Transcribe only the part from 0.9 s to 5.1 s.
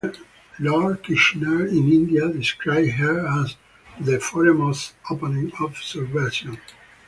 Kitchener in India described her as the "foremost